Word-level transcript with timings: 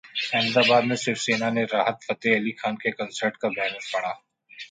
अहमदाबाद 0.29 0.83
में 0.83 0.95
शिवसेना 0.95 1.49
ने 1.57 1.63
राहत 1.73 1.99
फतेह 2.07 2.35
अली 2.35 2.51
खान 2.61 2.75
के 2.77 2.91
कंसर्ट 2.93 3.37
का 3.41 3.49
बैनर 3.51 3.87
फाड़ा 3.91 4.19